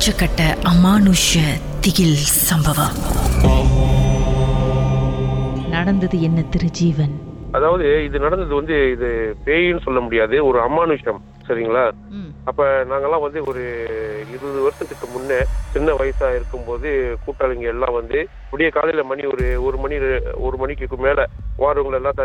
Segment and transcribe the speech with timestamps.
[0.00, 1.32] உச்சக்கட்ட அமானுஷ
[1.80, 2.94] திகில் சம்பவம்.
[5.74, 7.12] நடந்தது என்ன திருஜீவன்?
[7.52, 9.08] அதாவது இது நடந்தது வந்து இது
[9.46, 11.84] பேயின்னு சொல்ல முடியாது ஒரு அமானுஷம் சரிங்களா?
[12.44, 12.60] அப்ப
[12.90, 13.62] நாங்கெல்லாம் வந்து ஒரு
[14.32, 15.38] இருபது வருஷத்துக்கு முன்னே
[15.74, 16.88] சின்ன வயசா இருக்கும்போது
[17.24, 18.18] கூட்டாளிங்க எல்லாம் வந்து
[18.52, 19.98] விடிய காலையில மணி ஒரு ஒரு மணி
[20.40, 21.28] ஒரு மணிக்கு மேல
[21.58, 22.18] வாரவங்களை எல்லாம்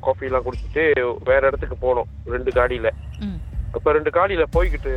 [0.00, 0.84] காஃபி எல்லாம் குடிச்சிட்டு
[1.24, 2.90] வேற இடத்துக்கு போனோம் ரெண்டு காடியில.
[3.74, 4.92] ம், அப்ப ரெண்டு காடியில போய்கிட்டு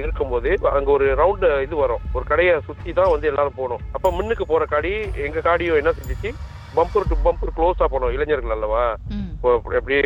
[0.00, 2.02] இருக்கும்போது அங்க ஒரு ரவுண்ட் இது வரும்.
[2.14, 4.92] ஒரு கடையை சுத்தி தான் வந்து எல்லாரும் போனோம் அப்ப முன்னுக்கு போற காடி
[5.26, 6.30] எங்க காடியும் என்ன செஞ்சுச்சு?
[6.76, 8.12] பம்பர் டு பம்பர் க்ளோஸா போனோம்.
[8.12, 8.82] இளைஞர்கள் அல்லவா?
[9.34, 10.00] இப்போ அப்படியே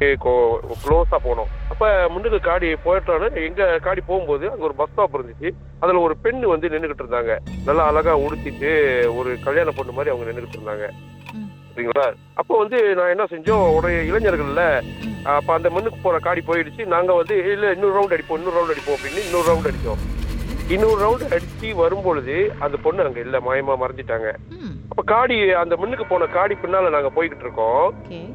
[0.85, 1.49] க்ளோஸா போனோம்.
[1.71, 5.51] அப்ப முன்னுக்கு காடி போயிட்டோன்னு எங்க காடி போகும்போது அங்க ஒரு பஸ் ஸ்டாப் இருந்துச்சு.
[5.81, 7.35] அதுல ஒரு பெண் வந்து நின்னுகிட்டு இருந்தாங்க.
[7.65, 8.71] நல்லா அழகா உடுத்திட்டு
[9.15, 10.87] ஒரு கல்யாண பொண்ணு மாதிரி அவங்க நின்னுகிட்டு இருந்தாங்க.
[11.75, 12.07] சரிங்களா?
[12.35, 13.75] அப்போ வந்து நான் என்ன செஞ்சோம்?
[13.79, 14.63] உடைய இளைஞர்கள்ல.
[15.25, 16.83] அப்ப அந்த முன்னுக்கு போற காடி போயிடுச்சு.
[16.95, 20.03] நாங்க வந்து இல்ல இன்னொரு ரவுண்ட் அடிப்போம் இன்னொரு ரவுண்ட் அடிப்போம் அப்படின்னு இன்னொரு ரவுண்ட் அடிச்சோம்.
[20.75, 22.35] இன்னொரு ரவுண்ட் அடிச்சு வரும்பொழுது
[22.65, 24.29] அந்த பொண்ணு அங்க இல்ல மாயமா மறைஞ்சிட்டாங்க.
[24.91, 27.87] அப்ப காடி அந்த முன்னுக்கு போன காடி பின்னால நாங்க போய்கிட்டு இருக்கோம்.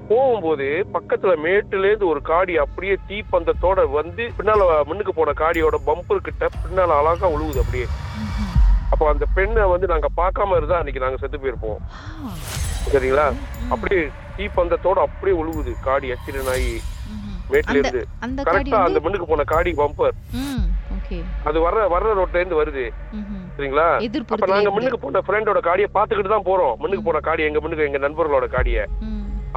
[0.09, 6.49] போகும்போது பக்கத்துல மேட்டுல இருந்து ஒரு காடி அப்படியே தீப்பந்தத்தோட வந்து பின்னால முன்னுக்கு போன காடியோட பம்பர் கிட்ட
[6.63, 7.87] பின்னால அழகா உழுவுது அப்படியே.
[8.91, 11.79] அப்போ அந்த பெண்ணை வந்து நாங்க பார்க்காம இருந்தா அன்னைக்கு நாங்க செத்து போயிருப்போம்.
[12.93, 13.27] சரிங்களா?
[13.73, 14.01] அப்படியே
[14.37, 15.71] தீப்பந்தத்தோட அப்படியே உழுவுது.
[15.87, 16.75] காடி ஆக்சிடென்ட் ஆகி.
[17.51, 18.01] மேட்ல அந்த இருந்து
[18.49, 20.15] கரெக்டா அந்த முன்னுக்கு போன காடி பம்பர்
[21.49, 22.85] அது வர்ற வர்ற ரோட்ல இருந்து வருது.
[23.57, 23.85] சரிங்களா?
[24.35, 24.71] அப்ப நாங்க.
[24.75, 26.73] முன்னுக்கு போன ஃப்ரெண்டோட காடியை பாத்துக்கிட்டு தான் போறோம்.
[26.81, 28.85] முன்னுக்கு போன காடி எங்க முன்னுக்கு எங்க நண்பர்களோட காடியை.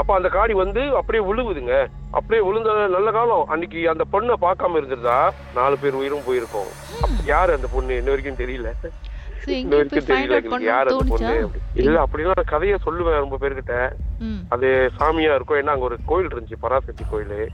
[0.00, 1.74] அப்ப அந்த காடி வந்து அப்படியே விழுவுதுங்க
[2.18, 3.46] அப்படியே விழுந்த நல்ல காலம்.
[3.52, 5.16] அன்னைக்கு அந்த பொண்ணை பார்க்காம இருந்திருந்தா
[5.58, 6.70] நாலு பேர் உயிரும் போயிருக்கும்.
[7.32, 7.96] யாரு அந்த பொண்ணு?
[8.00, 8.70] இன்ன வரைக்கும் தெரியல.
[9.46, 11.50] தெரியல எங்களுக்கு யார் அந்த பொண்ணு.
[11.74, 13.92] இல்ல அப்படின்னா கதையை சொல்லுவேன் ரொம்ப பேர்கிட்ட.
[14.18, 17.50] ம், அது சாமியா இருக்கும் ஏன்னா அங்க ஒரு கோயில் இருந்துச்சு பராசக்தி கோயில்.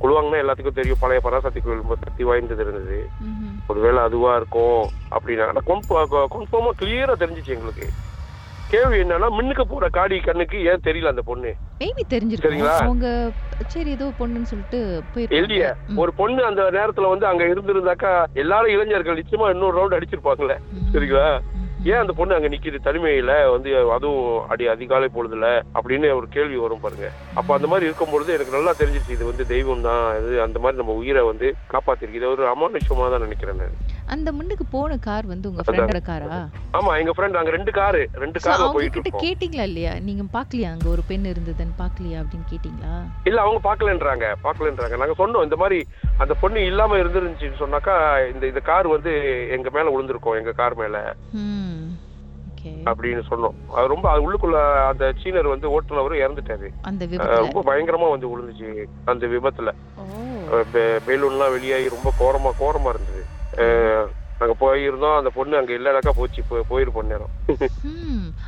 [0.00, 3.08] குழுவாங்கன்னா எல்லாத்துக்கும் தெரியும் பழைய பராசக்தி கோயில் ரொம்ப சக்தி வாய்ந்தது இருந்தது.
[3.66, 7.88] ஒருவேளை அதுவா இருக்கும் அப்படின்னா கன்ஃபார்மா கிளியரா தெரிஞ்சிச்சு எங்களுக்கு.
[8.72, 11.50] கேள்வி என்னன்னா முன்னுக்கு போற காடி கண்ணுக்கு ஏன் தெரியல அந்த பொண்ணு?
[11.82, 12.52] Maybe தெரிஞ்சிருக்கும்.
[12.52, 12.76] சரிங்களா?
[12.86, 13.06] அவங்க
[13.72, 14.78] சரி ஏதோ பொண்ணுன்னு சொல்லிட்டு
[16.02, 18.12] ஒரு பொண்ணு அந்த நேரத்துல வந்து அங்க இருந்திருந்தாக்கா
[18.42, 20.56] எல்லாரும் இளைஞர்கள் நிச்சயமா இன்னொரு ரவுண்ட் அடிச்சிருப்பாங்கல்ல.
[20.94, 21.26] சரிங்களா?
[21.90, 22.78] ஏன் அந்த பொண்ணு அங்க நிக்குது?
[22.88, 25.46] தனிமையில வந்து அதுவும் அடி அதிகாலை பொழுதுல
[25.78, 27.06] அப்படின்னு ஒரு கேள்வி வரும் பாருங்க.
[27.40, 30.80] அப்ப அந்த மாதிரி இருக்கும் பொழுது எனக்கு நல்லா தெரிஞ்சிச்சு இது வந்து தெய்வம் தான் இது அந்த மாதிரி
[30.82, 32.20] நம்ம உயிரை வந்து காப்பாத்திருக்கு.
[32.20, 33.76] இது ஒரு அமானுஷமா தான் நினைக்கிறேன் நான்.
[34.06, 35.62] அந்த முன்னுக்கு போன கார் வந்து உங்க.
[35.62, 36.38] ஃப்ரெண்டோட காரா?
[36.72, 39.22] ஆமா எங்க ஃப்ரெண்ட் அங்க ரெண்டு காரு ரெண்டு கார்ல போயிட்டு இருக்கோம்.
[39.24, 39.98] கேட்டீங்களா இல்லையா?
[39.98, 42.94] நீங்க பாக்கலையா அங்க ஒரு பெண் இருந்ததுன்னு பாக்கலையா அப்படின்னு கேட்டீங்களா?
[43.24, 44.96] இல்ல அவங்க பாக்கலன்றாங்க பாக்கலன்றாங்க.
[44.96, 45.78] நாங்க சொன்னோம் இந்த மாதிரி
[46.18, 47.96] அந்த பொண்ணு இல்லாம இருந்துருந்துச்சுன்னு சொன்னாக்கா
[48.26, 49.12] இந்த இந்த கார் வந்து
[49.50, 50.96] எங்க மேல விழுந்திருக்கும் எங்க கார் மேல.
[52.86, 53.54] அப்படின்னு சொன்னோம்.
[53.72, 54.58] அது ரொம்ப அது உள்ளுக்குள்ள
[54.88, 56.68] அந்த சீனர் வந்து ஓட்டுநர் இறந்துட்டாரு.
[57.38, 58.70] ரொம்ப பயங்கரமா வந்து விழுந்துச்சு
[59.04, 59.70] அந்த விபத்துல.
[61.06, 63.11] பெலூன்லாம் வெளியாகி ரொம்ப கோரமா கோரமா இருந்தது அஹ்
[64.40, 66.40] நாங்க போயிருந்தோம் அந்த பொண்ணு அங்க இல்லனாக்கா போச்சு
[66.70, 67.32] போயிருப்போம் நேரம்.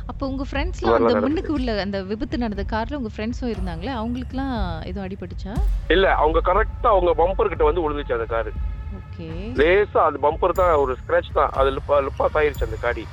[0.09, 1.21] அப்ப உங்க ஃப்ரெண்ட்ஸ்லாம் அந்த.
[1.25, 3.91] முன்னுக்கு உள்ள அந்த விபத்து நடந்த கார்ல உங்க ஃப்ரெண்ட்ஸும் இருந்தாங்களே?
[3.99, 4.55] அவங்களுக்குலாம்
[4.89, 5.53] எதுவும் அடிபட்டுச்சா?
[5.95, 8.53] இல்ல அவங்க கரெக்டா அவங்க பம்பர் கிட்ட வந்து விழுந்துச்சு அந்த காரு.
[8.99, 9.27] ஓகே.
[9.61, 11.53] லேசா அது பம்பர் தான் ஒரு ஸ்கிராச் தான்.
[11.61, 13.05] அது லுப்பா லுப்பாஸ் ஆயிருச்சு அந்த காடி.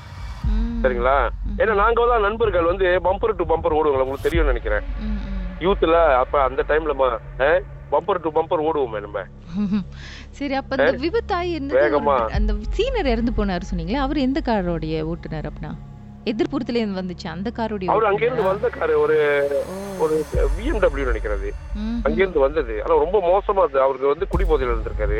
[0.84, 1.16] சரிங்களா?
[1.60, 4.86] ஏன்னா நாங்க தான் நண்பர்கள் வந்து பம்பர் டு பம்பர் ஓடுவோம் உங்களுக்கு தெரியும்னு நினைக்கிறேன்.
[5.66, 6.94] யூத்ல அப்ப அந்த டைம்ல
[7.92, 9.22] பம்பர் டு பம்பர் ஓடுவோமே நம்ம.
[10.30, 11.98] சரி அப்ப இந்த விபத்தாயி இருந்தது
[12.32, 15.72] அந்த சீனர் இறந்து போனாரு சொன்னீங்களே அவர் எந்த காரோடைய ஓட்டுனர் அப்படின்னா?
[16.26, 17.26] எதிர்ப்புறத்துல இருந்து வந்துச்சு.
[17.26, 18.42] அந்த காரோடைய அவர் அங்க இருந்து?
[18.42, 19.16] வந்த காரு ஒரு.
[19.98, 20.14] ஒரு
[20.56, 21.48] பிஎம்டபிள்யூ நினைக்கிறது.
[21.74, 22.74] ம், அங்கிருந்து வந்தது.
[22.84, 25.18] ஆனா ரொம்ப மோசமா இருந்தது அவருக்கு வந்து குடிபோதையில இருந்திருக்காரு.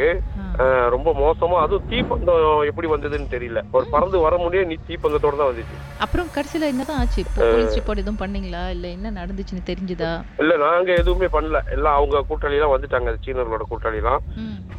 [0.88, 1.56] ரொம்ப மோசமா.
[1.64, 3.60] அதுவும் தீப்பந்தம் எப்படி வந்ததுன்னு தெரியல.
[3.72, 5.76] ஒரு பறந்து வர முடியும் நீ தீப்பந்தத்தோட தான் வந்துச்சு.
[5.98, 7.24] அப்புறம் கடைசியில என்னதான் ஆச்சு?
[7.36, 8.62] போலீஸ் ரிப்போர்ட் எதுவும் பண்ணீங்களா?
[8.70, 10.12] இல்ல என்ன நடந்துச்சுன்னு தெரிஞ்சுதா?
[10.38, 11.60] இல்ல நாங்க எதுவுமே பண்ணல.
[11.76, 14.22] எல்லாம் அவங்க கூட்டாளி எல்லாம் வந்துட்டாங்க சீனர்களோட கூட்டாளி எல்லாம்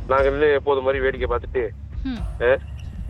[0.07, 0.29] நாங்க
[0.59, 1.63] எப்போது மாதிரி வேடிக்கை பார்த்துட்டு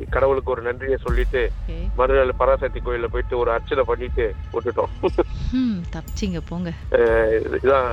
[0.09, 1.81] கடவுளுக்கு ஒரு நன்றியை சொல்லிட்டு okay.
[1.95, 4.91] மறுநாள் பராசக்தி கோயில்ல போயிட்டு ஒரு அர்ச்சனை பண்ணிட்டு விட்டுட்டோம்.
[5.51, 6.69] ம், தப்பிச்சிங்க போங்க.
[7.59, 7.89] இதான்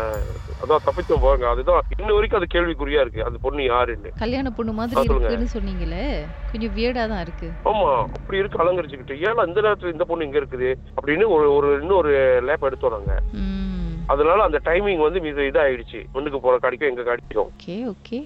[0.62, 1.48] அதான் தப்பிச்சோம் போங்க.
[1.48, 3.24] அதுதான் இன்ன வரைக்கும் அது கேள்விக்குறியா இருக்கு.
[3.24, 4.12] அந்த பொண்ணு யாருன்னு.
[4.18, 5.00] கல்யாண பொண்ணு மாதிரி.
[5.02, 6.04] இருக்குன்னு சொன்னீங்களே.
[6.52, 7.50] கொஞ்சம் வியர்டா தான் இருக்கு.
[7.64, 9.18] ஆமா அப்படி இருக்கு அலங்கரிச்சுக்கிட்டு.
[9.26, 13.22] ஏன் இந்த நேரத்துல இந்த பொண்ணு இங்க இருக்குது அப்படின்னு ஒரு ஒரு இன்னொரு லேப் எடுத்தோம் நாங்க.
[13.32, 16.02] ம், அதனால அந்த டைமிங் வந்து மிக இதாயிடுச்சு.
[16.12, 18.18] முன்னுக்கு போற காடிக்கும் எங்க காடிக்கும் ஓகே ஓகே.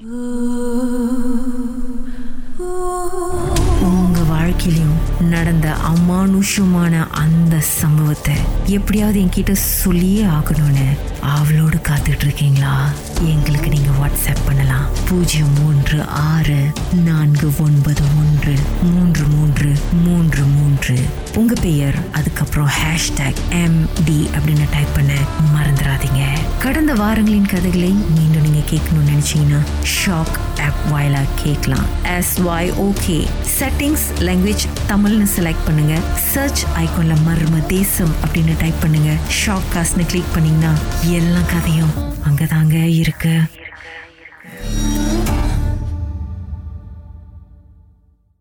[4.44, 8.34] வாழ்க்கையிலையும் வாழ்க்கையிலும் நடந்த அமானுஷமான அந்த சம்பவத்தை
[8.66, 10.86] எப்படியாவது என்கிட்ட சொல்லியே ஆகணும்னு
[11.20, 12.88] அவளோடு காத்துட்டு இருக்கீங்களா
[13.24, 14.86] எங்களுக்கு நீங்க வாட்ஸ்அப் பண்ணலாம்.
[15.08, 16.72] பூஜ்ஜியம் மூன்று ஆறு
[17.04, 20.23] நான்கு ஒன்பது ஒன்று மூன்று மூன்று மூன்று
[20.86, 21.04] மூன்று
[21.40, 23.76] உங்க பெயர் அதுக்கப்புறம் ஹேஷ்டேக் எம்
[24.06, 25.12] டி அப்படின்னு டைப் பண்ண
[25.54, 26.22] மறந்துடாதீங்க
[26.58, 29.60] கடந்த வாரங்களின் கதைகளை மீண்டும் நீங்க கேட்கணும்னு நினைச்சீங்கன்னா
[29.94, 30.36] ஷாக்
[30.66, 31.86] ஆப் வாயிலாக கேட்கலாம்.
[32.16, 33.18] எஸ் வாய் ஓகே
[33.56, 35.96] செட்டிங்ஸ் லாங்குவேஜ் தமிழ்னு செலக்ட் பண்ணுங்க.
[36.32, 39.12] சர்ச் ஐகான்ல மர்ம தேசம் அப்படின்னு டைப் பண்ணுங்க.
[39.40, 40.74] ஷாக் காஸ்ட்னு கிளிக் பண்ணீங்கன்னா
[41.18, 41.94] எல்லா கதையும்
[42.30, 43.34] அங்கதாங்க இருக்கு.